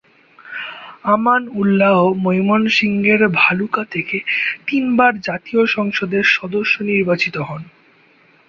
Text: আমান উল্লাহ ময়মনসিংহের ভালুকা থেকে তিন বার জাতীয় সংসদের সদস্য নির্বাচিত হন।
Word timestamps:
আমান 1.05 1.41
উল্লাহ 1.53 1.97
ময়মনসিংহের 2.17 3.21
ভালুকা 3.39 3.83
থেকে 3.91 4.17
তিন 4.67 4.83
বার 4.97 5.13
জাতীয় 5.21 5.61
সংসদের 5.67 6.23
সদস্য 6.37 6.73
নির্বাচিত 6.83 7.35
হন। 7.39 7.61